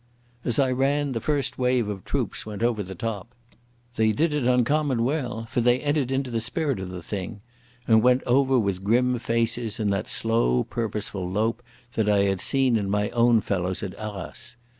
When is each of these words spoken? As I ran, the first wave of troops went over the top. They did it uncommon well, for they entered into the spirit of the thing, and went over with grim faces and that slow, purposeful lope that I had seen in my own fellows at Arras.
As 0.43 0.57
I 0.57 0.71
ran, 0.71 1.11
the 1.11 1.21
first 1.21 1.59
wave 1.59 1.87
of 1.87 2.03
troops 2.03 2.43
went 2.43 2.63
over 2.63 2.81
the 2.81 2.95
top. 2.95 3.35
They 3.97 4.11
did 4.11 4.33
it 4.33 4.47
uncommon 4.47 5.03
well, 5.03 5.45
for 5.45 5.61
they 5.61 5.79
entered 5.79 6.09
into 6.11 6.31
the 6.31 6.39
spirit 6.39 6.79
of 6.79 6.89
the 6.89 7.03
thing, 7.03 7.41
and 7.87 8.01
went 8.01 8.23
over 8.23 8.57
with 8.57 8.83
grim 8.83 9.19
faces 9.19 9.79
and 9.79 9.93
that 9.93 10.07
slow, 10.07 10.63
purposeful 10.63 11.29
lope 11.29 11.61
that 11.93 12.09
I 12.09 12.23
had 12.23 12.41
seen 12.41 12.77
in 12.77 12.89
my 12.89 13.11
own 13.11 13.41
fellows 13.41 13.83
at 13.83 13.93
Arras. 13.99 14.55